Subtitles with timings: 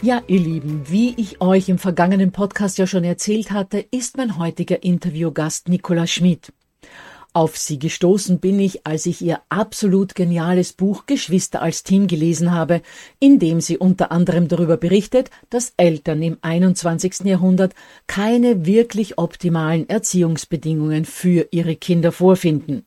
[0.00, 4.38] Ja, ihr Lieben, wie ich euch im vergangenen Podcast ja schon erzählt hatte, ist mein
[4.38, 6.52] heutiger Interviewgast Nicola Schmidt.
[7.32, 12.52] Auf sie gestoßen bin ich, als ich ihr absolut geniales Buch Geschwister als Team gelesen
[12.52, 12.80] habe,
[13.18, 17.24] in dem sie unter anderem darüber berichtet, dass Eltern im 21.
[17.24, 17.74] Jahrhundert
[18.06, 22.84] keine wirklich optimalen Erziehungsbedingungen für ihre Kinder vorfinden.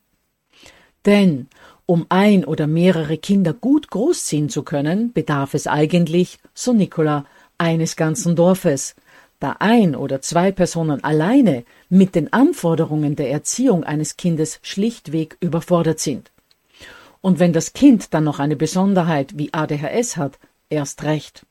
[1.04, 1.48] Denn
[1.86, 7.24] um ein oder mehrere Kinder gut großziehen zu können, bedarf es eigentlich, so Nicola,
[7.58, 8.94] eines ganzen Dorfes.
[9.40, 15.98] Da ein oder zwei Personen alleine mit den Anforderungen der Erziehung eines Kindes schlichtweg überfordert
[15.98, 16.30] sind.
[17.20, 20.38] Und wenn das Kind dann noch eine Besonderheit wie ADHS hat,
[20.70, 21.44] erst recht.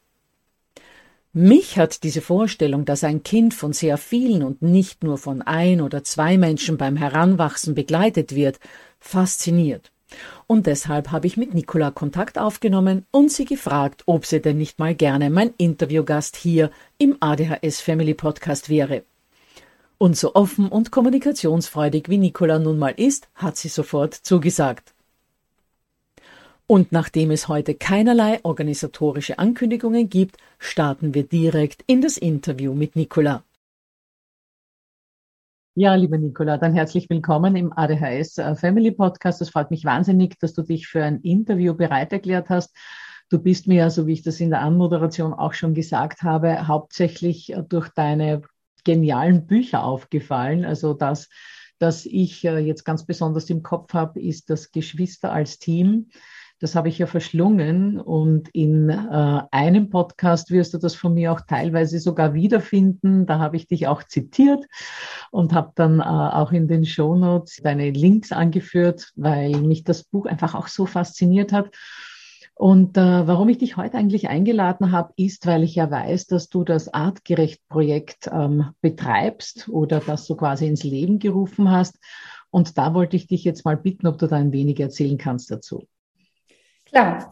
[1.33, 5.79] Mich hat diese Vorstellung, dass ein Kind von sehr vielen und nicht nur von ein
[5.79, 8.59] oder zwei Menschen beim Heranwachsen begleitet wird,
[8.99, 9.91] fasziniert.
[10.47, 14.79] Und deshalb habe ich mit Nicola Kontakt aufgenommen und sie gefragt, ob sie denn nicht
[14.79, 19.03] mal gerne mein Interviewgast hier im ADHS Family Podcast wäre.
[19.97, 24.93] Und so offen und kommunikationsfreudig wie Nicola nun mal ist, hat sie sofort zugesagt.
[26.67, 32.95] Und nachdem es heute keinerlei organisatorische Ankündigungen gibt, starten wir direkt in das Interview mit
[32.95, 33.43] Nicola.
[35.73, 39.41] Ja, liebe Nicola, dann herzlich willkommen im ADHS äh, Family Podcast.
[39.41, 42.75] Es freut mich wahnsinnig, dass du dich für ein Interview bereit erklärt hast.
[43.29, 47.53] Du bist mir, so wie ich das in der Anmoderation auch schon gesagt habe, hauptsächlich
[47.53, 48.41] äh, durch deine
[48.83, 50.65] genialen Bücher aufgefallen.
[50.65, 51.29] Also das,
[51.79, 56.09] das ich äh, jetzt ganz besonders im Kopf habe, ist das Geschwister als Team
[56.61, 61.31] das habe ich ja verschlungen und in äh, einem Podcast wirst du das von mir
[61.31, 63.25] auch teilweise sogar wiederfinden.
[63.25, 64.67] Da habe ich dich auch zitiert
[65.31, 70.03] und habe dann äh, auch in den Show Notes deine Links angeführt, weil mich das
[70.03, 71.71] Buch einfach auch so fasziniert hat.
[72.53, 76.47] Und äh, warum ich dich heute eigentlich eingeladen habe, ist, weil ich ja weiß, dass
[76.47, 81.97] du das Artgerecht-Projekt ähm, betreibst oder das so quasi ins Leben gerufen hast.
[82.51, 85.49] Und da wollte ich dich jetzt mal bitten, ob du da ein wenig erzählen kannst
[85.49, 85.87] dazu.
[86.91, 87.31] Klar.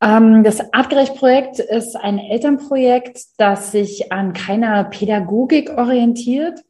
[0.00, 6.60] Ähm, das Artgerecht-Projekt ist ein Elternprojekt, das sich an keiner Pädagogik orientiert,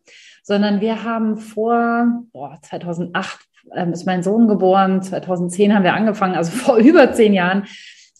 [0.43, 3.38] sondern wir haben vor boah, 2008
[3.75, 7.67] ähm, ist mein Sohn geboren, 2010 haben wir angefangen, also vor über zehn Jahren,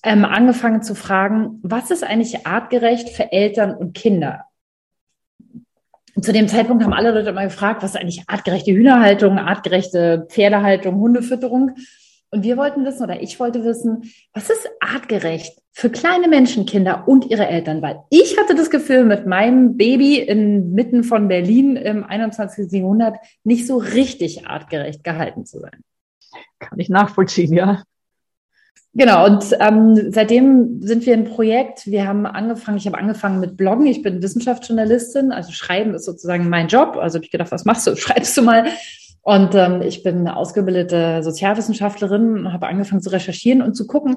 [0.03, 4.45] ähm, angefangen zu fragen, was ist eigentlich artgerecht für Eltern und Kinder?
[6.15, 10.27] Und zu dem Zeitpunkt haben alle Leute immer gefragt, was ist eigentlich artgerechte Hühnerhaltung, artgerechte
[10.29, 11.77] Pferdehaltung, Hundefütterung?
[12.35, 17.27] Und wir wollten wissen, oder ich wollte wissen, was ist artgerecht für kleine Menschenkinder und
[17.27, 17.83] ihre Eltern?
[17.83, 22.73] Weil ich hatte das Gefühl, mit meinem Baby inmitten von Berlin im 21.
[22.73, 25.85] Jahrhundert nicht so richtig artgerecht gehalten zu sein.
[26.59, 27.83] Kann ich nachvollziehen, ja.
[28.95, 31.87] Genau, und ähm, seitdem sind wir ein Projekt.
[31.87, 33.87] Wir haben angefangen, ich habe angefangen mit Bloggen.
[33.87, 36.97] Ich bin Wissenschaftsjournalistin, also Schreiben ist sozusagen mein Job.
[36.97, 37.95] Also habe ich gedacht, was machst du?
[37.97, 38.65] Schreibst du mal?
[39.23, 44.17] Und ähm, ich bin eine ausgebildete Sozialwissenschaftlerin und habe angefangen zu recherchieren und zu gucken,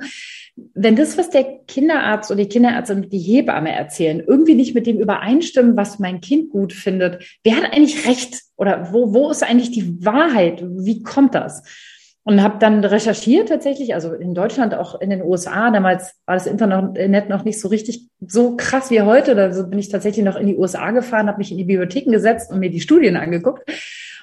[0.74, 4.88] wenn das, was der Kinderarzt oder die Kinderärztin und die Hebamme erzählen, irgendwie nicht mit
[4.88, 8.42] dem übereinstimmen, was mein Kind gut findet, wer hat eigentlich recht?
[8.56, 10.64] Oder wo, wo ist eigentlich die Wahrheit?
[10.66, 11.62] Wie kommt das?
[12.24, 15.70] Und habe dann recherchiert tatsächlich, also in Deutschland, auch in den USA.
[15.70, 19.36] Damals war das Internet noch nicht so richtig so krass wie heute.
[19.36, 22.52] Da bin ich tatsächlich noch in die USA gefahren, habe mich in die Bibliotheken gesetzt
[22.52, 23.70] und mir die Studien angeguckt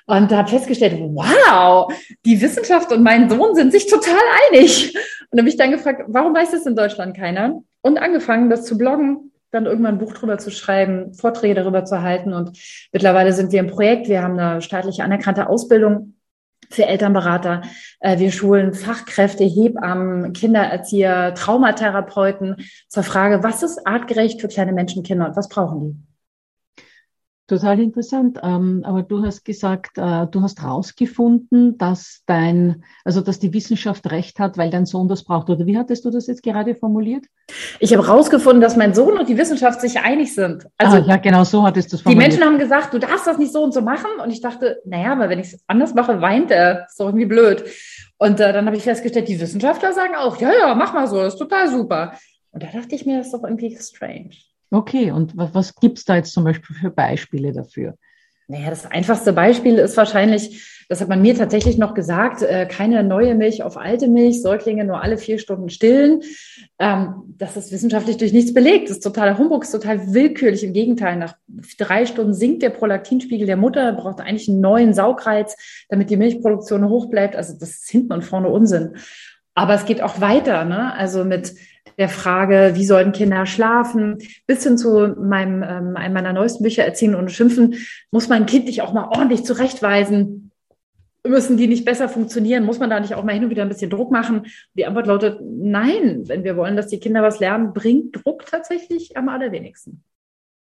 [0.07, 1.93] und habe festgestellt, wow,
[2.25, 4.95] die Wissenschaft und mein Sohn sind sich total einig.
[5.31, 7.63] Und habe mich dann gefragt, warum weiß das in Deutschland keiner?
[7.81, 12.03] Und angefangen, das zu bloggen, dann irgendwann ein Buch drüber zu schreiben, Vorträge darüber zu
[12.03, 12.33] halten.
[12.33, 12.59] Und
[12.93, 14.09] mittlerweile sind wir im Projekt.
[14.09, 16.15] Wir haben eine staatlich anerkannte Ausbildung
[16.71, 17.63] für Elternberater.
[18.01, 22.57] Äh, wir schulen Fachkräfte, Hebammen, Kindererzieher, Traumatherapeuten
[22.89, 26.12] zur Frage, was ist artgerecht für kleine Menschenkinder und was brauchen die?
[27.49, 28.39] Total interessant.
[28.43, 34.11] Ähm, aber du hast gesagt, äh, du hast herausgefunden, dass dein, also dass die Wissenschaft
[34.11, 35.51] recht hat, weil dein Sohn das braucht.
[35.51, 37.27] Oder wie hattest du das jetzt gerade formuliert?
[37.81, 40.67] Ich habe herausgefunden, dass mein Sohn und die Wissenschaft sich einig sind.
[40.79, 42.33] Also ah, ja, genau so hattest du es formuliert.
[42.33, 44.11] Die Menschen haben gesagt, du darfst das nicht so und so machen.
[44.23, 46.87] Und ich dachte, naja, aber wenn ich es anders mache, weint er.
[46.87, 47.65] Ist doch irgendwie blöd.
[48.19, 51.17] Und äh, dann habe ich festgestellt, die Wissenschaftler sagen auch, ja, ja, mach mal so,
[51.17, 52.13] das ist total super.
[52.53, 54.31] Und da dachte ich mir, das ist doch irgendwie strange.
[54.73, 57.95] Okay, und was, was gibt es da jetzt zum Beispiel für Beispiele dafür?
[58.49, 63.05] Naja, das einfachste Beispiel ist wahrscheinlich, das hat man mir tatsächlich noch gesagt, äh, keine
[63.05, 66.23] neue Milch auf alte Milch, Säuglinge nur alle vier Stunden stillen.
[66.79, 68.89] Ähm, das ist wissenschaftlich durch nichts belegt.
[68.89, 70.65] Das ist totaler Humbug, ist total willkürlich.
[70.65, 71.37] Im Gegenteil, nach
[71.79, 75.55] drei Stunden sinkt der Prolaktinspiegel der Mutter, braucht eigentlich einen neuen Saugreiz,
[75.89, 77.37] damit die Milchproduktion hoch bleibt.
[77.37, 78.97] Also das ist hinten und vorne Unsinn.
[79.55, 80.95] Aber es geht auch weiter, ne?
[80.95, 81.55] Also mit
[81.99, 86.85] der Frage, wie sollen Kinder schlafen, bis hin zu meinem, ähm, einem meiner neuesten Bücher
[86.85, 87.75] Erziehen und Schimpfen,
[88.11, 90.51] muss mein Kind nicht auch mal ordentlich zurechtweisen?
[91.27, 92.65] Müssen die nicht besser funktionieren?
[92.65, 94.47] Muss man da nicht auch mal hin und wieder ein bisschen Druck machen?
[94.75, 96.23] Die Antwort lautet nein.
[96.27, 100.03] Wenn wir wollen, dass die Kinder was lernen, bringt Druck tatsächlich am allerwenigsten.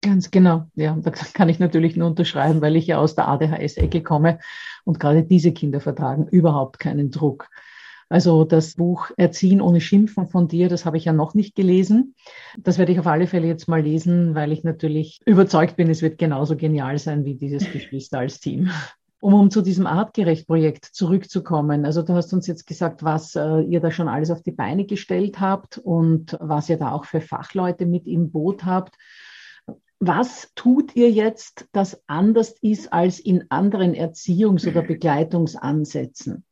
[0.05, 0.67] Ganz genau.
[0.75, 4.39] Ja, da kann ich natürlich nur unterschreiben, weil ich ja aus der ADHS-Ecke komme
[4.85, 7.49] und gerade diese Kinder vertragen überhaupt keinen Druck.
[8.15, 12.15] Also das Buch Erziehen ohne Schimpfen von dir, das habe ich ja noch nicht gelesen.
[12.57, 16.01] Das werde ich auf alle Fälle jetzt mal lesen, weil ich natürlich überzeugt bin, es
[16.01, 18.71] wird genauso genial sein wie dieses Geschwister als Team.
[19.21, 21.85] Um, um zu diesem Artgerecht-Projekt zurückzukommen.
[21.85, 24.85] Also du hast uns jetzt gesagt, was äh, ihr da schon alles auf die Beine
[24.85, 28.95] gestellt habt und was ihr da auch für Fachleute mit im Boot habt.
[29.99, 36.45] Was tut ihr jetzt, das anders ist als in anderen Erziehungs- oder Begleitungsansätzen?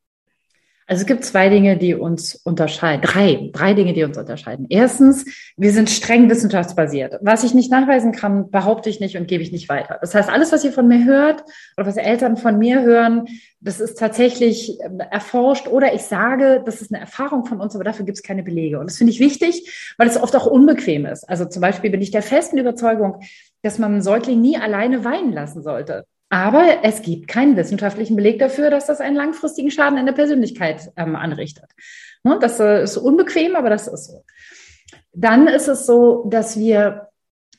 [0.87, 3.02] Also es gibt zwei Dinge, die uns unterscheiden.
[3.02, 4.67] Drei, drei Dinge, die uns unterscheiden.
[4.69, 5.25] Erstens,
[5.56, 7.19] wir sind streng wissenschaftsbasiert.
[7.23, 9.99] Was ich nicht nachweisen kann, behaupte ich nicht und gebe ich nicht weiter.
[10.00, 11.44] Das heißt, alles, was ihr von mir hört
[11.76, 13.26] oder was Eltern von mir hören,
[13.61, 17.84] das ist tatsächlich ähm, erforscht oder ich sage, das ist eine Erfahrung von uns, aber
[17.84, 18.81] dafür gibt es keine Belege.
[18.81, 21.29] Und das finde ich wichtig, weil es oft auch unbequem ist.
[21.29, 23.20] Also zum Beispiel bin ich der festen Überzeugung,
[23.62, 26.06] dass man einen Säugling nie alleine weinen lassen sollte.
[26.32, 30.90] Aber es gibt keinen wissenschaftlichen Beleg dafür, dass das einen langfristigen Schaden in der Persönlichkeit
[30.96, 31.67] ähm, anrichtet.
[32.25, 34.25] Ne, das äh, ist unbequem, aber das ist so.
[35.12, 37.08] Dann ist es so, dass wir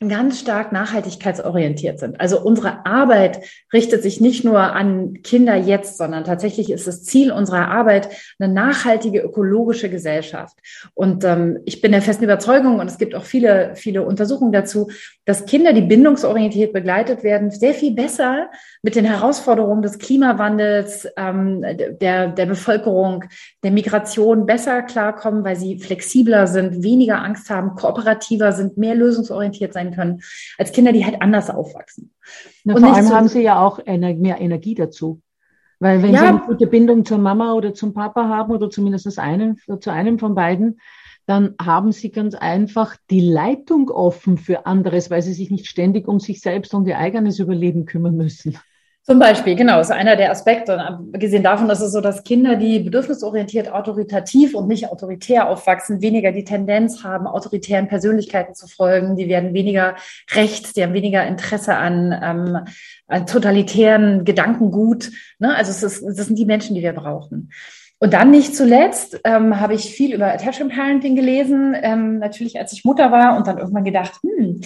[0.10, 2.20] ganz stark nachhaltigkeitsorientiert sind.
[2.20, 7.32] Also unsere Arbeit richtet sich nicht nur an Kinder jetzt, sondern tatsächlich ist das Ziel
[7.32, 10.58] unserer Arbeit eine nachhaltige ökologische Gesellschaft.
[10.94, 14.89] Und ähm, ich bin der festen Überzeugung, und es gibt auch viele, viele Untersuchungen dazu,
[15.25, 18.50] dass Kinder, die bindungsorientiert begleitet werden, sehr viel besser
[18.82, 21.63] mit den Herausforderungen des Klimawandels, ähm,
[22.01, 23.24] der, der Bevölkerung,
[23.63, 29.74] der Migration besser klarkommen, weil sie flexibler sind, weniger Angst haben, kooperativer sind, mehr lösungsorientiert
[29.74, 30.22] sein können,
[30.58, 32.14] als Kinder, die halt anders aufwachsen.
[32.64, 35.22] Na, vor allem so haben sie ja auch mehr Energie dazu.
[35.80, 36.20] Weil wenn ja.
[36.22, 40.18] sie eine gute Bindung zur Mama oder zum Papa haben oder zumindest einem, zu einem
[40.18, 40.80] von beiden,
[41.26, 46.08] dann haben sie ganz einfach die Leitung offen für anderes, weil sie sich nicht ständig
[46.08, 48.58] um sich selbst und ihr eigenes Überleben kümmern müssen.
[49.05, 50.74] Zum Beispiel, genau, ist einer der Aspekte.
[50.74, 56.01] Und abgesehen davon, dass es so, dass Kinder, die bedürfnisorientiert autoritativ und nicht autoritär aufwachsen,
[56.01, 59.17] weniger die Tendenz haben, autoritären Persönlichkeiten zu folgen.
[59.17, 59.95] Die werden weniger
[60.31, 62.60] rechts, die haben weniger Interesse an, ähm,
[63.07, 65.12] an totalitären Gedankengut.
[65.38, 65.53] Ne?
[65.53, 67.51] Also es ist, das sind die Menschen, die wir brauchen.
[68.00, 72.72] Und dann nicht zuletzt ähm, habe ich viel über Attachment Parenting gelesen, ähm, natürlich als
[72.72, 74.62] ich Mutter war und dann irgendwann gedacht, hm,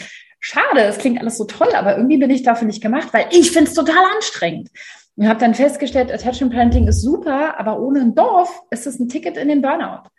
[0.48, 3.51] schade, es klingt alles so toll, aber irgendwie bin ich dafür nicht gemacht, weil ich
[3.51, 4.70] finde es total anstrengend.
[5.18, 9.10] Und habe dann festgestellt, Attachment Parenting ist super, aber ohne ein Dorf ist es ein
[9.10, 10.10] Ticket in den Burnout.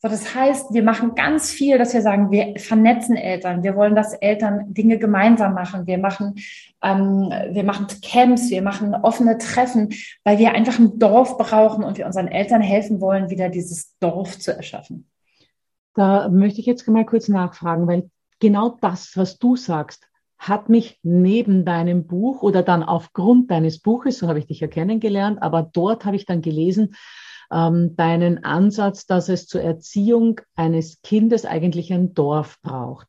[0.00, 3.62] So, das heißt, wir machen ganz viel, dass wir sagen, wir vernetzen Eltern.
[3.62, 5.86] Wir wollen, dass Eltern Dinge gemeinsam machen.
[5.86, 6.34] Wir machen,
[6.82, 11.98] ähm, wir machen Camps, wir machen offene Treffen, weil wir einfach ein Dorf brauchen und
[11.98, 15.08] wir unseren Eltern helfen wollen, wieder dieses Dorf zu erschaffen.
[15.94, 18.10] Da möchte ich jetzt mal kurz nachfragen, weil
[18.42, 24.18] genau das, was du sagst, hat mich neben deinem Buch oder dann aufgrund deines Buches,
[24.18, 26.96] so habe ich dich ja kennengelernt, aber dort habe ich dann gelesen,
[27.52, 33.06] ähm, deinen Ansatz, dass es zur Erziehung eines Kindes eigentlich ein Dorf braucht.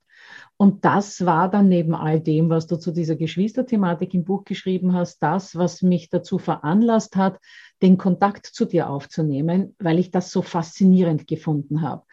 [0.55, 4.93] Und das war dann neben all dem, was du zu dieser Geschwisterthematik im Buch geschrieben
[4.93, 7.39] hast, das, was mich dazu veranlasst hat,
[7.81, 12.03] den Kontakt zu dir aufzunehmen, weil ich das so faszinierend gefunden habe.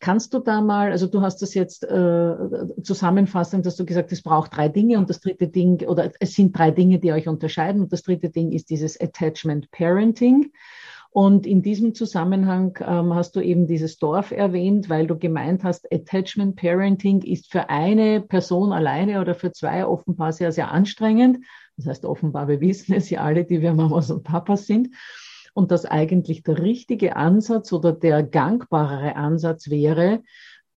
[0.00, 2.34] Kannst du da mal, also du hast das jetzt äh,
[2.82, 6.56] zusammenfassend, dass du gesagt, es braucht drei Dinge und das dritte Ding, oder es sind
[6.56, 10.52] drei Dinge, die euch unterscheiden und das dritte Ding ist dieses Attachment Parenting.
[11.12, 15.92] Und in diesem Zusammenhang ähm, hast du eben dieses Dorf erwähnt, weil du gemeint hast,
[15.92, 21.44] Attachment Parenting ist für eine Person alleine oder für zwei offenbar sehr, sehr anstrengend.
[21.76, 24.94] Das heißt, offenbar, wir wissen es ja alle, die wir Mamas und Papas sind
[25.60, 30.22] und dass eigentlich der richtige Ansatz oder der gangbarere Ansatz wäre,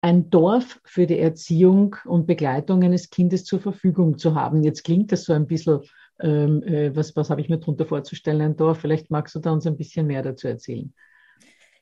[0.00, 4.64] ein Dorf für die Erziehung und Begleitung eines Kindes zur Verfügung zu haben.
[4.64, 5.82] Jetzt klingt das so ein bisschen,
[6.20, 8.80] ähm, äh, was, was habe ich mir darunter vorzustellen, ein Dorf?
[8.80, 10.92] Vielleicht magst du da uns ein bisschen mehr dazu erzählen.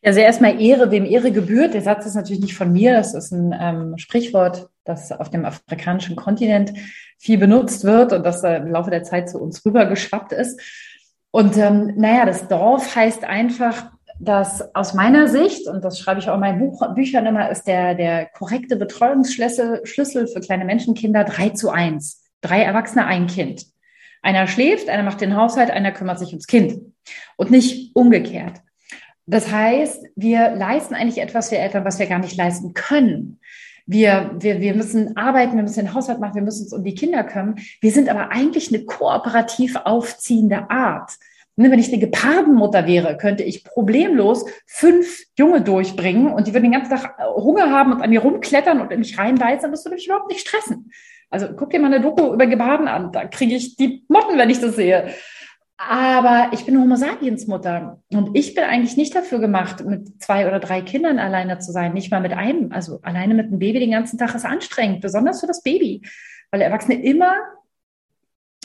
[0.02, 1.73] Also erstmal Ehre, wem Ehre gebührt.
[1.73, 5.47] Der Satz ist natürlich nicht von mir, das ist ein ähm, Sprichwort, das auf dem
[5.47, 6.75] afrikanischen Kontinent
[7.19, 10.61] viel benutzt wird und das äh, im Laufe der Zeit zu uns rübergeschwappt ist.
[11.30, 16.28] Und ähm, naja, das Dorf heißt einfach, dass aus meiner Sicht, und das schreibe ich
[16.28, 21.25] auch in meinen Buch, Büchern immer, ist der, der korrekte Betreuungsschlüssel Schlüssel für kleine Menschenkinder
[21.25, 22.22] drei zu eins.
[22.42, 23.66] Drei Erwachsene, ein Kind.
[24.22, 26.80] Einer schläft, einer macht den Haushalt, einer kümmert sich ums Kind.
[27.37, 28.60] Und nicht umgekehrt.
[29.26, 33.40] Das heißt, wir leisten eigentlich etwas für Eltern, was wir gar nicht leisten können.
[33.90, 36.94] Wir, wir, wir müssen arbeiten, wir müssen den Haushalt machen, wir müssen uns um die
[36.94, 37.56] Kinder kümmern.
[37.80, 41.18] Wir sind aber eigentlich eine kooperativ aufziehende Art.
[41.56, 46.70] Ne, wenn ich eine Gepardenmutter wäre, könnte ich problemlos fünf Junge durchbringen und die würden
[46.70, 49.68] den ganzen Tag Hunger haben und an mir rumklettern und in mich reinbeißen.
[49.73, 50.92] Das würde mich überhaupt nicht stressen.
[51.28, 53.11] Also guck dir mal eine Doku über Geparden an.
[53.11, 55.11] Da kriege ich die Motten, wenn ich das sehe.
[55.82, 58.02] Aber ich bin Homo sapiens Mutter.
[58.12, 61.94] Und ich bin eigentlich nicht dafür gemacht, mit zwei oder drei Kindern alleine zu sein,
[61.94, 62.70] nicht mal mit einem.
[62.70, 66.02] Also alleine mit einem Baby den ganzen Tag ist anstrengend, besonders für das Baby,
[66.50, 67.34] weil Erwachsene immer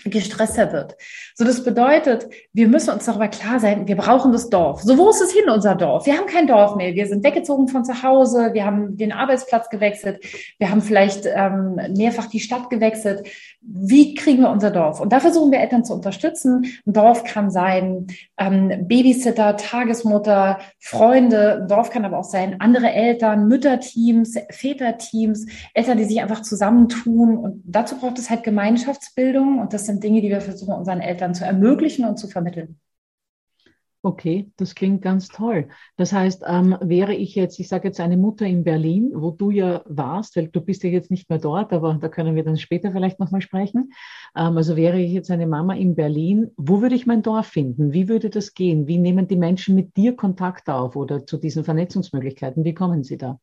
[0.06, 0.96] gestresster wird.
[1.34, 4.82] So, das bedeutet, wir müssen uns darüber klar sein, wir brauchen das Dorf.
[4.84, 6.06] So, wo ist es hin, unser Dorf?
[6.06, 6.94] Wir haben kein Dorf mehr.
[6.94, 8.52] Wir sind weggezogen von zu Hause.
[8.54, 10.24] Wir haben den Arbeitsplatz gewechselt.
[10.60, 13.28] Wir haben vielleicht ähm, mehrfach die Stadt gewechselt.
[13.62, 15.02] Wie kriegen wir unser Dorf?
[15.02, 16.66] Und da versuchen wir Eltern zu unterstützen.
[16.86, 18.08] Ein Dorf kann sein
[18.38, 21.62] ähm, Babysitter, Tagesmutter, Freunde.
[21.62, 27.38] Ein Dorf kann aber auch sein andere Eltern, Mütterteams, Väterteams, Eltern, die sich einfach zusammentun.
[27.38, 29.60] Und dazu braucht es halt Gemeinschaftsbildung.
[29.60, 32.80] Und das sind Dinge, die wir versuchen, unseren Eltern zu ermöglichen und zu vermitteln.
[34.02, 35.68] Okay, das klingt ganz toll.
[35.98, 39.50] Das heißt, ähm, wäre ich jetzt, ich sage jetzt eine Mutter in Berlin, wo du
[39.50, 42.58] ja warst, weil du bist ja jetzt nicht mehr dort, aber da können wir dann
[42.58, 43.94] später vielleicht nochmal sprechen.
[44.36, 47.94] Ähm, also wäre ich jetzt eine Mama in Berlin, wo würde ich mein Dorf finden?
[47.94, 48.86] Wie würde das gehen?
[48.86, 52.64] Wie nehmen die Menschen mit dir Kontakt auf oder zu diesen Vernetzungsmöglichkeiten?
[52.64, 53.40] Wie kommen sie da?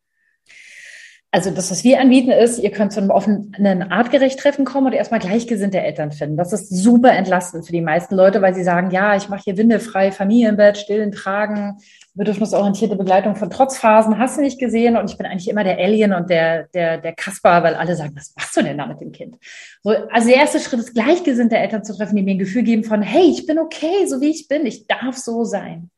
[1.34, 5.18] Also das, was wir anbieten, ist, ihr könnt zu einem offenen Artgerecht-Treffen kommen und erstmal
[5.18, 6.36] gleichgesinnte Eltern finden.
[6.36, 9.56] Das ist super entlastend für die meisten Leute, weil sie sagen, ja, ich mache hier
[9.56, 11.78] windelfrei, Familienbett, stillen, tragen,
[12.12, 14.98] bedürfnisorientierte Begleitung von Trotzphasen, hast du nicht gesehen?
[14.98, 18.12] Und ich bin eigentlich immer der Alien und der, der, der Kasper, weil alle sagen,
[18.14, 19.36] was machst du denn da mit dem Kind?
[19.82, 22.84] So, also der erste Schritt ist, gleichgesinnte Eltern zu treffen, die mir ein Gefühl geben
[22.84, 25.88] von, hey, ich bin okay, so wie ich bin, ich darf so sein.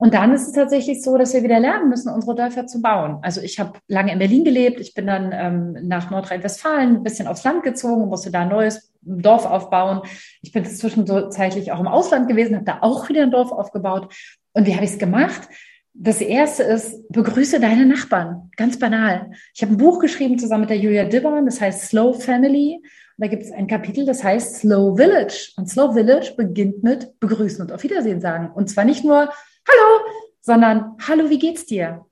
[0.00, 3.18] Und dann ist es tatsächlich so, dass wir wieder lernen müssen, unsere Dörfer zu bauen.
[3.20, 4.80] Also ich habe lange in Berlin gelebt.
[4.80, 8.94] Ich bin dann ähm, nach Nordrhein-Westfalen ein bisschen aufs Land gezogen, musste da ein neues
[9.02, 10.00] Dorf aufbauen.
[10.40, 14.10] Ich bin zwischenzeitlich auch im Ausland gewesen, habe da auch wieder ein Dorf aufgebaut.
[14.54, 15.42] Und wie habe ich es gemacht?
[15.92, 18.50] Das erste ist, begrüße deine Nachbarn.
[18.56, 19.32] Ganz banal.
[19.54, 22.76] Ich habe ein Buch geschrieben zusammen mit der Julia Dibborn, das heißt Slow Family.
[22.76, 22.82] Und
[23.18, 25.52] da gibt es ein Kapitel, das heißt Slow Village.
[25.58, 28.50] Und Slow Village beginnt mit Begrüßen und auf Wiedersehen sagen.
[28.54, 29.28] Und zwar nicht nur
[29.68, 30.04] Hallo,
[30.40, 32.06] sondern Hallo, wie geht's dir?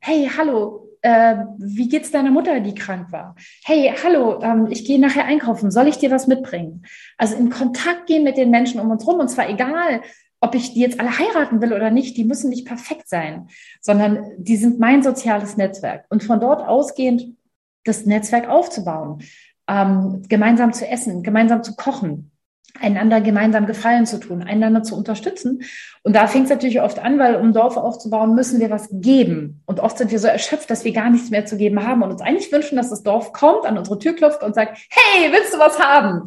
[0.00, 3.34] Hey, hallo, äh, wie geht's deiner Mutter, die krank war?
[3.64, 5.70] Hey, hallo, ähm, ich gehe nachher einkaufen.
[5.70, 6.84] Soll ich dir was mitbringen?
[7.16, 10.02] Also in Kontakt gehen mit den Menschen um uns rum und zwar egal,
[10.40, 13.48] ob ich die jetzt alle heiraten will oder nicht, die müssen nicht perfekt sein,
[13.80, 16.06] sondern die sind mein soziales Netzwerk.
[16.10, 17.36] Und von dort ausgehend
[17.84, 19.22] das Netzwerk aufzubauen,
[19.66, 22.30] ähm, gemeinsam zu essen, gemeinsam zu kochen,
[22.80, 25.62] einander gemeinsam Gefallen zu tun, einander zu unterstützen.
[26.02, 29.62] Und da fängt es natürlich oft an, weil um Dorf aufzubauen, müssen wir was geben.
[29.66, 32.10] Und oft sind wir so erschöpft, dass wir gar nichts mehr zu geben haben und
[32.10, 35.54] uns eigentlich wünschen, dass das Dorf kommt, an unsere Tür klopft und sagt, hey, willst
[35.54, 36.24] du was haben?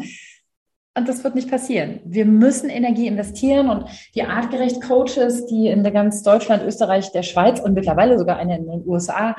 [0.94, 2.02] Und das wird nicht passieren.
[2.04, 7.62] Wir müssen Energie investieren und die artgerecht Coaches, die in ganz Deutschland, Österreich, der Schweiz
[7.62, 9.36] und mittlerweile sogar eine in den USA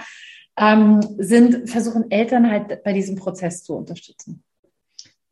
[0.57, 4.42] ähm, sind, versuchen Eltern halt bei diesem Prozess zu unterstützen.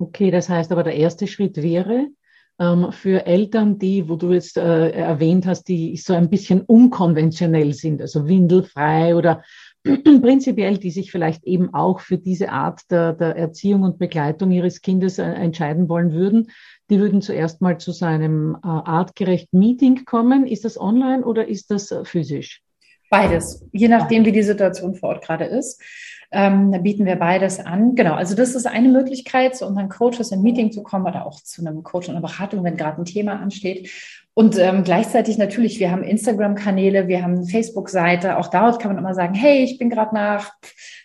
[0.01, 2.09] Okay, das heißt aber, der erste Schritt wäre
[2.59, 7.75] ähm, für Eltern, die, wo du jetzt äh, erwähnt hast, die so ein bisschen unkonventionell
[7.75, 9.43] sind, also windelfrei oder
[9.85, 14.81] prinzipiell, die sich vielleicht eben auch für diese Art der, der Erziehung und Begleitung ihres
[14.81, 16.51] Kindes äh, entscheiden wollen würden,
[16.89, 20.47] die würden zuerst mal zu seinem äh, artgerechten Meeting kommen.
[20.47, 22.63] Ist das online oder ist das äh, physisch?
[23.11, 25.83] Beides, je nachdem, wie die Situation vor Ort gerade ist.
[26.33, 27.97] Ähm, da bieten wir beides an.
[27.97, 31.41] Genau, also das ist eine Möglichkeit, zu unseren Coaches in Meeting zu kommen oder auch
[31.41, 33.91] zu einem Coach und einer Beratung, wenn gerade ein Thema ansteht.
[34.41, 38.39] Und ähm, gleichzeitig natürlich, wir haben Instagram-Kanäle, wir haben Facebook-Seite.
[38.39, 40.55] Auch dort kann man immer sagen, hey, ich bin gerade nach,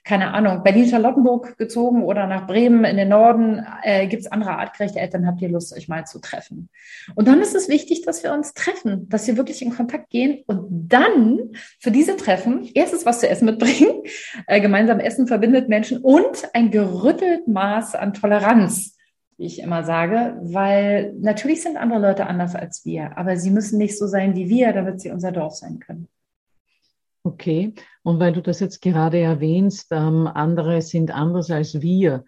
[0.05, 3.61] keine Ahnung, Berlin-Charlottenburg gezogen oder nach Bremen in den Norden.
[3.83, 5.27] Äh, Gibt es andere artgerechte Eltern?
[5.27, 6.69] Habt ihr Lust, euch mal zu treffen?
[7.15, 10.45] Und dann ist es wichtig, dass wir uns treffen, dass wir wirklich in Kontakt gehen
[10.47, 11.51] und dann
[11.81, 14.03] für diese Treffen erstens was zu essen mitbringen.
[14.47, 18.94] Äh, gemeinsam Essen verbindet Menschen und ein gerüttelt Maß an Toleranz
[19.37, 23.77] wie ich immer sage, weil natürlich sind andere Leute anders als wir, aber sie müssen
[23.77, 26.07] nicht so sein wie wir, damit sie unser Dorf sein können.
[27.23, 27.73] Okay,
[28.03, 32.23] und weil du das jetzt gerade erwähnst, ähm, andere sind anders als wir.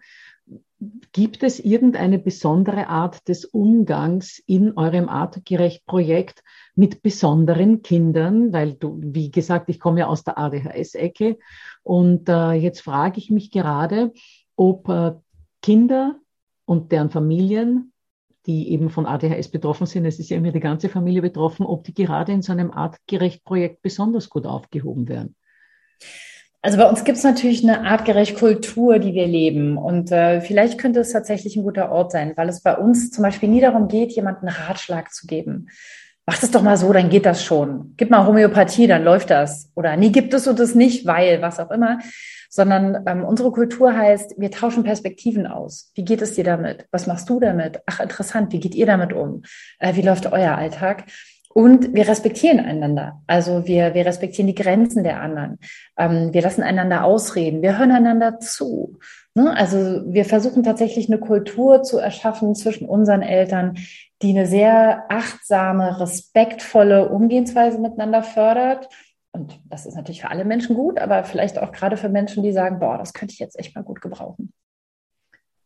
[1.12, 6.42] Gibt es irgendeine besondere Art des Umgangs in eurem Artgerecht-Projekt
[6.74, 8.52] mit besonderen Kindern?
[8.52, 11.38] Weil du, wie gesagt, ich komme ja aus der ADHS-Ecke
[11.84, 14.12] und äh, jetzt frage ich mich gerade,
[14.56, 15.14] ob äh,
[15.62, 16.16] Kinder
[16.68, 17.92] und deren Familien,
[18.44, 21.84] die eben von ADHS betroffen sind, es ist ja immer die ganze Familie betroffen, ob
[21.84, 25.34] die gerade in so einem artgerecht Projekt besonders gut aufgehoben werden.
[26.60, 29.78] Also bei uns gibt es natürlich eine artgerecht Kultur, die wir leben.
[29.78, 33.22] Und äh, vielleicht könnte es tatsächlich ein guter Ort sein, weil es bei uns zum
[33.22, 35.68] Beispiel nie darum geht, jemanden Ratschlag zu geben.
[36.26, 37.94] Mach das doch mal so, dann geht das schon.
[37.96, 39.70] Gib mal Homöopathie, dann läuft das.
[39.74, 42.00] Oder nie gibt es und es nicht, weil, was auch immer
[42.48, 45.92] sondern ähm, unsere Kultur heißt, wir tauschen Perspektiven aus.
[45.94, 46.86] Wie geht es dir damit?
[46.90, 47.80] Was machst du damit?
[47.86, 49.42] Ach, interessant, wie geht ihr damit um?
[49.78, 51.04] Äh, wie läuft euer Alltag?
[51.50, 53.22] Und wir respektieren einander.
[53.26, 55.58] Also wir, wir respektieren die Grenzen der anderen.
[55.96, 57.62] Ähm, wir lassen einander ausreden.
[57.62, 58.98] Wir hören einander zu.
[59.34, 59.56] Ne?
[59.56, 63.78] Also wir versuchen tatsächlich eine Kultur zu erschaffen zwischen unseren Eltern,
[64.22, 68.88] die eine sehr achtsame, respektvolle Umgehensweise miteinander fördert
[69.32, 72.52] und das ist natürlich für alle Menschen gut, aber vielleicht auch gerade für Menschen, die
[72.52, 74.52] sagen, boah, das könnte ich jetzt echt mal gut gebrauchen.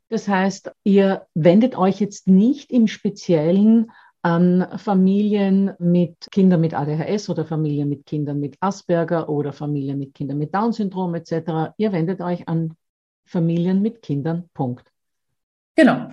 [0.09, 7.29] Das heißt, ihr wendet euch jetzt nicht im Speziellen an Familien mit Kindern mit ADHS
[7.29, 11.73] oder Familien mit Kindern mit Asperger oder Familien mit Kindern mit Down-Syndrom etc.
[11.77, 12.77] Ihr wendet euch an
[13.25, 14.49] Familien mit Kindern.
[14.55, 14.92] Punkt.
[15.75, 16.09] Genau.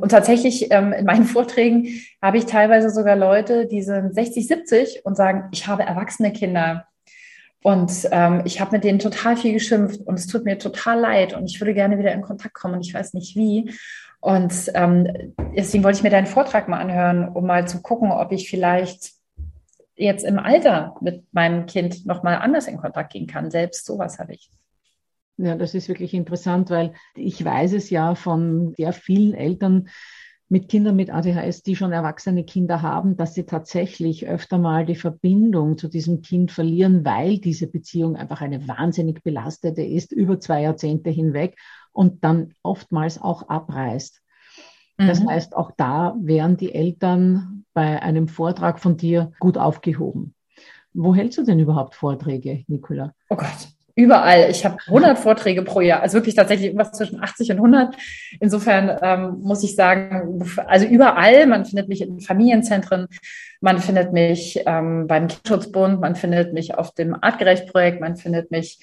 [0.00, 1.88] Und tatsächlich ähm, in meinen Vorträgen
[2.20, 6.86] habe ich teilweise sogar Leute, die sind 60, 70 und sagen, ich habe erwachsene Kinder
[7.62, 11.34] und ähm, ich habe mit denen total viel geschimpft und es tut mir total leid
[11.34, 13.72] und ich würde gerne wieder in Kontakt kommen und ich weiß nicht wie.
[14.20, 18.32] Und ähm, deswegen wollte ich mir deinen Vortrag mal anhören, um mal zu gucken, ob
[18.32, 19.12] ich vielleicht
[19.96, 23.50] jetzt im Alter mit meinem Kind nochmal anders in Kontakt gehen kann.
[23.50, 24.50] Selbst sowas habe ich.
[25.42, 29.88] Ja, das ist wirklich interessant, weil ich weiß es ja von sehr vielen Eltern
[30.50, 34.96] mit Kindern mit ADHS, die schon erwachsene Kinder haben, dass sie tatsächlich öfter mal die
[34.96, 40.62] Verbindung zu diesem Kind verlieren, weil diese Beziehung einfach eine wahnsinnig belastete ist über zwei
[40.62, 41.56] Jahrzehnte hinweg
[41.92, 44.20] und dann oftmals auch abreißt.
[44.98, 45.30] Das mhm.
[45.30, 50.34] heißt, auch da wären die Eltern bei einem Vortrag von dir gut aufgehoben.
[50.92, 53.14] Wo hältst du denn überhaupt Vorträge, Nicola?
[53.30, 53.68] Oh Gott,
[54.00, 54.48] Überall.
[54.50, 57.96] Ich habe 100 Vorträge pro Jahr, also wirklich tatsächlich irgendwas zwischen 80 und 100.
[58.40, 61.46] Insofern ähm, muss ich sagen, also überall.
[61.46, 63.08] Man findet mich in Familienzentren,
[63.60, 68.78] man findet mich ähm, beim Kinderschutzbund, man findet mich auf dem Artgerecht-Projekt, man findet mich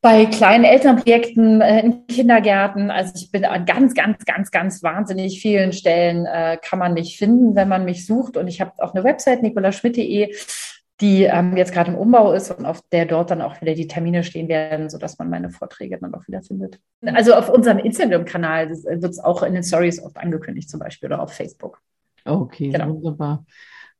[0.00, 2.90] bei kleinen Elternprojekten äh, in Kindergärten.
[2.90, 7.18] Also ich bin an ganz, ganz, ganz, ganz wahnsinnig vielen Stellen äh, kann man mich
[7.18, 8.38] finden, wenn man mich sucht.
[8.38, 10.34] Und ich habe auch eine Website, nicolaschmidt.de
[11.00, 13.86] die ähm, jetzt gerade im Umbau ist und auf der dort dann auch wieder die
[13.86, 16.80] Termine stehen werden, sodass man meine Vorträge dann auch wieder findet.
[17.02, 21.22] Also auf unserem Instagram-Kanal wird es auch in den Stories oft angekündigt, zum Beispiel, oder
[21.22, 21.80] auf Facebook.
[22.24, 22.94] Okay, genau.
[22.94, 23.44] wunderbar.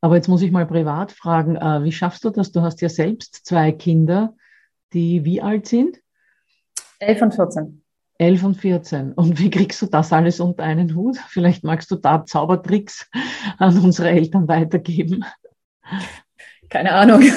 [0.01, 2.51] Aber jetzt muss ich mal privat fragen, äh, wie schaffst du das?
[2.51, 4.35] Du hast ja selbst zwei Kinder,
[4.93, 5.99] die wie alt sind?
[6.99, 7.81] Elf und 14.
[8.17, 9.13] 11 und 14.
[9.13, 11.17] Und wie kriegst du das alles unter einen Hut?
[11.29, 13.09] Vielleicht magst du da Zaubertricks
[13.57, 15.23] an unsere Eltern weitergeben.
[16.69, 17.23] Keine Ahnung.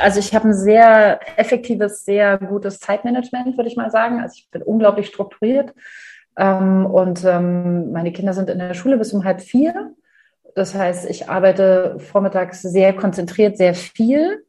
[0.00, 4.20] Also ich habe ein sehr effektives, sehr gutes Zeitmanagement, würde ich mal sagen.
[4.20, 5.72] Also ich bin unglaublich strukturiert.
[6.36, 9.94] Ähm, und ähm, meine Kinder sind in der Schule bis um halb vier.
[10.56, 14.44] Das heißt, ich arbeite vormittags sehr konzentriert, sehr viel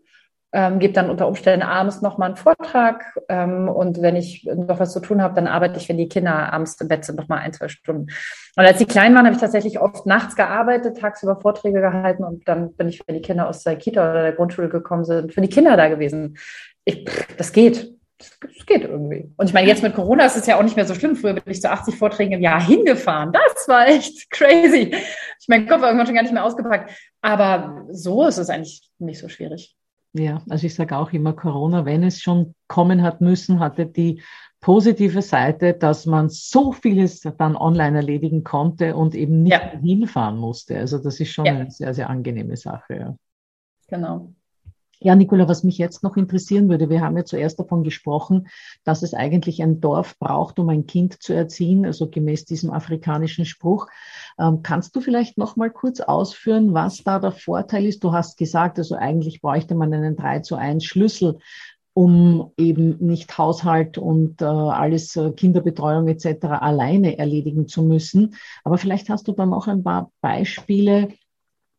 [0.55, 4.93] ähm, gebe dann unter Umständen abends nochmal einen Vortrag ähm, und wenn ich noch was
[4.93, 7.51] zu tun habe, dann arbeite ich, wenn die Kinder abends im Bett sind, nochmal ein,
[7.51, 8.07] zwei Stunden.
[8.55, 12.47] Und als die klein waren, habe ich tatsächlich oft nachts gearbeitet, tagsüber Vorträge gehalten und
[12.47, 15.41] dann bin ich, wenn die Kinder aus der Kita oder der Grundschule gekommen sind, für
[15.41, 16.37] die Kinder da gewesen.
[16.85, 17.05] Ich,
[17.37, 17.93] das geht.
[18.17, 19.29] Das geht irgendwie.
[19.35, 21.17] Und ich meine, jetzt mit Corona ist es ja auch nicht mehr so schlimm.
[21.17, 23.33] Früher bin ich zu 80 Vorträgen im Jahr hingefahren.
[23.33, 24.95] Das war echt crazy.
[25.37, 26.91] Ich meinen Kopf irgendwann schon gar nicht mehr ausgepackt.
[27.21, 29.75] Aber so ist es eigentlich nicht so schwierig.
[30.17, 34.21] Ja, also ich sage auch immer, Corona, wenn es schon kommen hat müssen, hatte die
[34.61, 39.77] positive Seite, dass man so vieles dann online erledigen konnte und eben nicht ja.
[39.77, 40.77] hinfahren musste.
[40.77, 41.55] Also das ist schon ja.
[41.55, 42.95] eine sehr, sehr angenehme Sache.
[42.95, 43.15] Ja.
[43.89, 44.33] Genau.
[44.99, 48.47] Ja, Nicola, was mich jetzt noch interessieren würde, wir haben ja zuerst davon gesprochen,
[48.83, 53.45] dass es eigentlich ein Dorf braucht, um ein Kind zu erziehen, also gemäß diesem afrikanischen
[53.45, 53.87] Spruch.
[54.39, 58.03] Ähm, kannst du vielleicht noch mal kurz ausführen, was da der Vorteil ist?
[58.03, 61.39] Du hast gesagt, also eigentlich bräuchte man einen 3 zu 1 Schlüssel,
[61.93, 66.45] um eben nicht Haushalt und äh, alles äh, Kinderbetreuung etc.
[66.45, 68.35] alleine erledigen zu müssen.
[68.63, 71.09] Aber vielleicht hast du da noch ein paar Beispiele,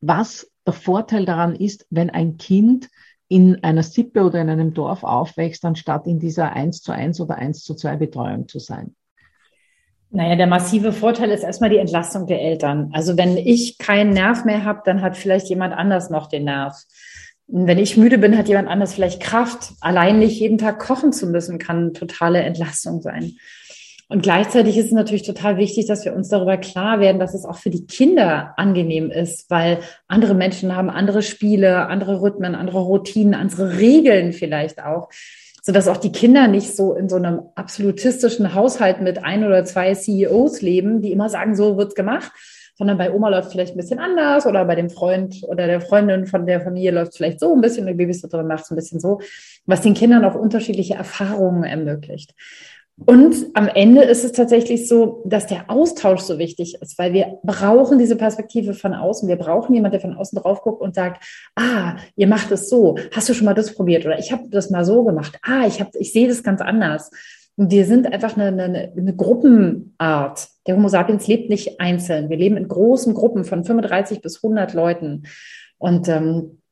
[0.01, 2.89] was der Vorteil daran ist, wenn ein Kind
[3.29, 7.37] in einer Sippe oder in einem Dorf aufwächst, anstatt in dieser 1 zu 1 oder
[7.37, 8.95] 1 zu 2 Betreuung zu sein?
[10.11, 12.91] Naja, der massive Vorteil ist erstmal die Entlastung der Eltern.
[12.93, 16.77] Also wenn ich keinen Nerv mehr habe, dann hat vielleicht jemand anders noch den Nerv.
[17.49, 19.73] Wenn ich müde bin, hat jemand anders vielleicht Kraft.
[19.81, 23.33] Allein nicht jeden Tag kochen zu müssen, kann totale Entlastung sein.
[24.09, 27.45] Und gleichzeitig ist es natürlich total wichtig, dass wir uns darüber klar werden, dass es
[27.45, 32.79] auch für die Kinder angenehm ist, weil andere Menschen haben andere Spiele, andere Rhythmen, andere
[32.79, 35.09] Routinen, andere Regeln vielleicht auch,
[35.61, 39.93] sodass auch die Kinder nicht so in so einem absolutistischen Haushalt mit ein oder zwei
[39.93, 42.31] CEOs leben, die immer sagen, so wird's gemacht,
[42.77, 46.27] sondern bei Oma läuft vielleicht ein bisschen anders oder bei dem Freund oder der Freundin
[46.27, 49.21] von der Familie läuft vielleicht so ein bisschen, die Babysitterin macht es ein bisschen so,
[49.65, 52.35] was den Kindern auch unterschiedliche Erfahrungen ermöglicht.
[53.05, 57.39] Und am Ende ist es tatsächlich so, dass der Austausch so wichtig ist, weil wir
[57.43, 59.29] brauchen diese Perspektive von außen.
[59.29, 61.23] Wir brauchen jemanden, der von außen drauf guckt und sagt,
[61.57, 62.97] ah, ihr macht es so.
[63.13, 64.07] Hast du schon mal das probiert?
[64.07, 65.39] Oder ich habe das mal so gemacht.
[65.43, 67.11] Ah, ich, hab, ich sehe das ganz anders.
[67.57, 70.49] Und wir sind einfach eine, eine, eine Gruppenart.
[70.67, 72.31] Der Homo sapiens lebt nicht einzeln.
[72.31, 75.25] Wir leben in großen Gruppen von 35 bis 100 Leuten.
[75.77, 76.63] Und ähm,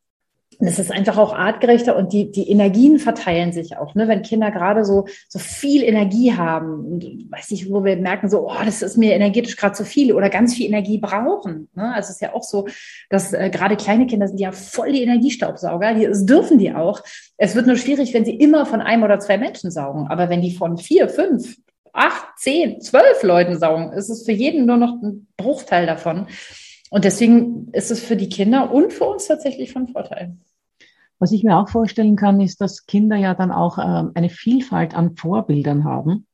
[0.60, 3.94] es ist einfach auch artgerechter und die, die Energien verteilen sich auch.
[3.94, 4.08] Ne?
[4.08, 8.48] Wenn Kinder gerade so, so viel Energie haben und weiß nicht, wo wir merken, so,
[8.48, 11.68] oh, das ist mir energetisch gerade zu viel oder ganz viel Energie brauchen.
[11.74, 11.94] Ne?
[11.94, 12.66] Also es ist ja auch so,
[13.10, 15.94] dass äh, gerade kleine Kinder sind ja voll die Energiestaubsauger.
[15.94, 17.02] Die, das dürfen die auch.
[17.36, 20.06] Es wird nur schwierig, wenn sie immer von einem oder zwei Menschen saugen.
[20.08, 21.56] Aber wenn die von vier, fünf,
[21.92, 26.26] acht, zehn, zwölf Leuten saugen, ist es für jeden nur noch ein Bruchteil davon.
[26.94, 30.36] Und deswegen ist es für die Kinder und für uns tatsächlich von Vorteil.
[31.18, 34.94] Was ich mir auch vorstellen kann, ist, dass Kinder ja dann auch ähm, eine Vielfalt
[34.94, 36.28] an Vorbildern haben.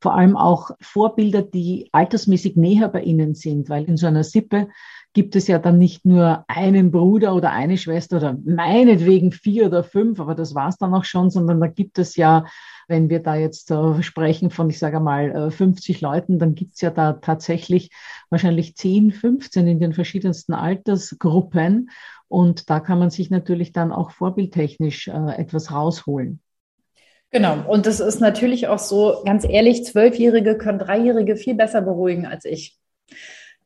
[0.00, 4.66] Vor allem auch Vorbilder, die altersmäßig näher bei ihnen sind, weil in so einer Sippe
[5.12, 9.84] gibt es ja dann nicht nur einen Bruder oder eine Schwester oder meinetwegen vier oder
[9.84, 12.46] fünf, aber das war es dann auch schon, sondern da gibt es ja
[12.88, 16.80] wenn wir da jetzt äh, sprechen von, ich sage mal, äh, 50 Leuten, dann gibt's
[16.80, 17.90] ja da tatsächlich
[18.30, 21.90] wahrscheinlich 10, 15 in den verschiedensten Altersgruppen.
[22.28, 26.40] Und da kann man sich natürlich dann auch vorbildtechnisch äh, etwas rausholen.
[27.30, 27.62] Genau.
[27.68, 32.46] Und das ist natürlich auch so, ganz ehrlich, Zwölfjährige können Dreijährige viel besser beruhigen als
[32.46, 32.78] ich.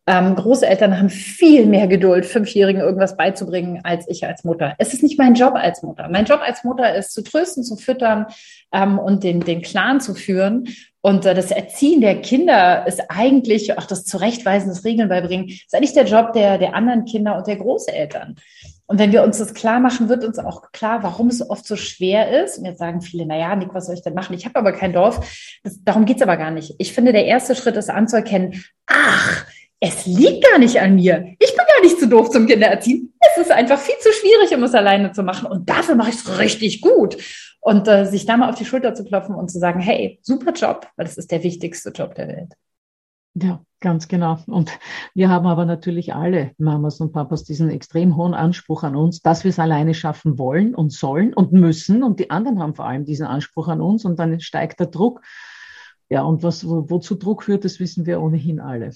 [0.07, 4.75] Ähm, Großeltern haben viel mehr Geduld, Fünfjährigen irgendwas beizubringen, als ich als Mutter.
[4.79, 6.09] Es ist nicht mein Job als Mutter.
[6.09, 8.27] Mein Job als Mutter ist zu trösten, zu füttern
[8.73, 10.69] ähm, und den, den Clan zu führen.
[11.03, 15.75] Und äh, das Erziehen der Kinder ist eigentlich, auch das Zurechtweisen, das Regeln beibringen, ist
[15.75, 18.37] eigentlich der Job der, der anderen Kinder und der Großeltern.
[18.87, 21.77] Und wenn wir uns das klar machen, wird uns auch klar, warum es oft so
[21.77, 22.59] schwer ist.
[22.59, 24.35] Und jetzt sagen viele, na ja, Nick, was soll ich denn machen?
[24.35, 25.59] Ich habe aber kein Dorf.
[25.63, 26.75] Das, darum geht's aber gar nicht.
[26.79, 29.47] Ich finde, der erste Schritt ist anzuerkennen, ach,
[29.85, 31.35] es liegt gar nicht an mir.
[31.41, 33.13] Ich bin gar nicht zu doof zum Kindererziehen.
[33.19, 35.51] Es ist einfach viel zu schwierig, um es alleine zu machen.
[35.51, 37.17] Und dafür mache ich es richtig gut.
[37.61, 40.53] Und äh, sich da mal auf die Schulter zu klopfen und zu sagen, hey, super
[40.53, 42.53] Job, weil das ist der wichtigste Job der Welt.
[43.35, 44.39] Ja, ganz genau.
[44.47, 44.71] Und
[45.15, 49.43] wir haben aber natürlich alle Mamas und Papas diesen extrem hohen Anspruch an uns, dass
[49.43, 52.05] wir es alleine schaffen wollen und sollen und müssen.
[52.05, 54.05] Und die anderen haben vor allem diesen Anspruch an uns.
[54.05, 55.23] Und dann steigt der Druck
[56.09, 58.93] Ja, und was, wo, wozu Druck führt, das wissen wir ohnehin alle.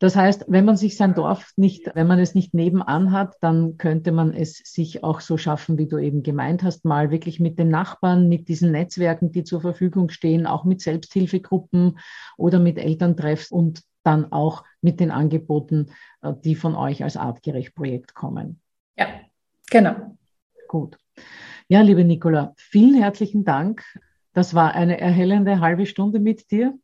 [0.00, 3.78] Das heißt, wenn man sich sein Dorf nicht, wenn man es nicht nebenan hat, dann
[3.78, 7.58] könnte man es sich auch so schaffen, wie du eben gemeint hast, mal wirklich mit
[7.58, 11.98] den Nachbarn, mit diesen Netzwerken, die zur Verfügung stehen, auch mit Selbsthilfegruppen
[12.36, 15.86] oder mit Elterntreffs und dann auch mit den Angeboten,
[16.22, 18.60] äh, die von euch als Artgerecht-Projekt kommen.
[18.98, 19.06] Ja,
[19.70, 20.16] genau.
[20.68, 20.98] Gut.
[21.68, 23.82] Ja, liebe Nicola, vielen herzlichen Dank.
[24.34, 26.74] Das war eine erhellende halbe Stunde mit dir.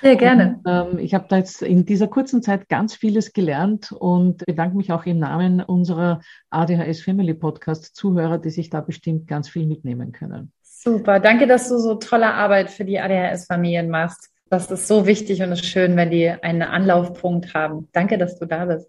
[0.00, 0.60] Sehr gerne.
[0.64, 4.76] Und, ähm, ich habe da jetzt in dieser kurzen Zeit ganz vieles gelernt und bedanke
[4.76, 9.66] mich auch im Namen unserer ADHS Family Podcast Zuhörer, die sich da bestimmt ganz viel
[9.66, 10.52] mitnehmen können.
[10.62, 11.20] Super.
[11.20, 14.30] Danke, dass du so tolle Arbeit für die ADHS-Familien machst.
[14.48, 17.88] Das ist so wichtig und es ist schön, wenn die einen Anlaufpunkt haben.
[17.92, 18.88] Danke, dass du da bist.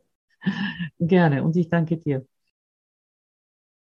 [1.00, 2.26] Gerne und ich danke dir.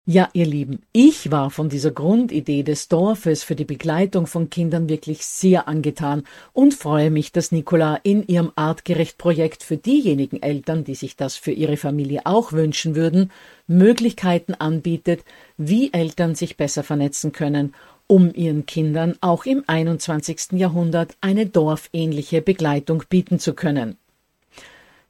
[0.10, 4.88] Ja, ihr Lieben, ich war von dieser Grundidee des Dorfes für die Begleitung von Kindern
[4.88, 10.96] wirklich sehr angetan und freue mich, dass Nicola in ihrem Artgerecht-Projekt für diejenigen Eltern, die
[10.96, 13.32] sich das für ihre Familie auch wünschen würden,
[13.68, 15.26] Möglichkeiten anbietet,
[15.58, 17.74] wie Eltern sich besser vernetzen können,
[18.08, 20.54] um ihren Kindern auch im 21.
[20.54, 23.98] Jahrhundert eine dorfähnliche Begleitung bieten zu können.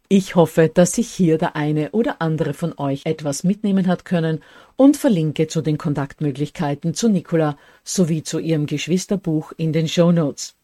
[0.10, 4.42] Ich hoffe, dass sich hier der eine oder andere von euch etwas mitnehmen hat können
[4.78, 10.56] und verlinke zu den Kontaktmöglichkeiten zu Nicola sowie zu ihrem Geschwisterbuch in den Show Notes.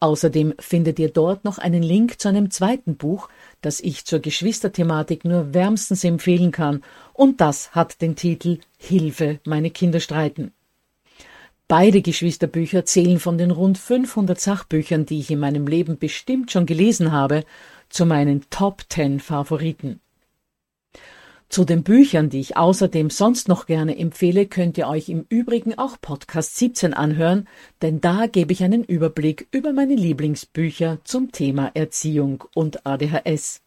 [0.00, 3.28] Außerdem findet ihr dort noch einen Link zu einem zweiten Buch,
[3.60, 6.82] das ich zur Geschwisterthematik nur wärmstens empfehlen kann,
[7.12, 10.52] und das hat den Titel Hilfe, meine Kinder streiten.
[11.68, 16.66] Beide Geschwisterbücher zählen von den rund 500 Sachbüchern, die ich in meinem Leben bestimmt schon
[16.66, 17.44] gelesen habe,
[17.90, 20.00] zu meinen Top 10 Favoriten.
[21.50, 25.76] Zu den Büchern, die ich außerdem sonst noch gerne empfehle, könnt ihr euch im Übrigen
[25.76, 27.48] auch Podcast 17 anhören,
[27.82, 33.62] denn da gebe ich einen Überblick über meine Lieblingsbücher zum Thema Erziehung und ADHS.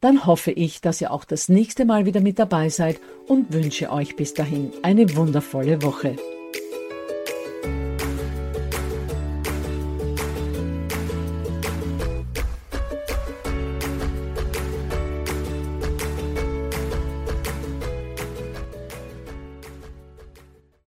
[0.00, 3.92] Dann hoffe ich, dass ihr auch das nächste Mal wieder mit dabei seid und wünsche
[3.92, 6.16] euch bis dahin eine wundervolle Woche.